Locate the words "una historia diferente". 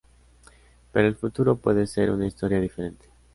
2.09-3.05